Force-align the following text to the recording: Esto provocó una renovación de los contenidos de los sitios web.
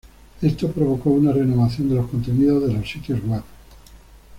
Esto 0.41 0.71
provocó 0.71 1.11
una 1.11 1.31
renovación 1.31 1.89
de 1.89 1.95
los 1.97 2.09
contenidos 2.09 2.65
de 2.65 2.73
los 2.73 2.89
sitios 2.89 3.19
web. 3.23 3.43